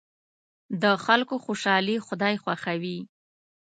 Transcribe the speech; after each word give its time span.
د 0.81 0.83
خلکو 1.05 1.35
خوشحالي 1.45 1.95
خدای 2.07 2.35
خوښوي. 2.43 2.97